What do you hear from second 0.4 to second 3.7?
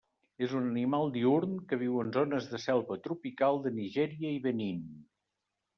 És un animal diürn que viu en zones de selva tropical